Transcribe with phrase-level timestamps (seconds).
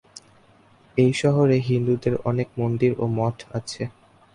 [0.97, 3.83] এই শহরে হিন্দুদের অনেক মন্দির ও মঠ আছে।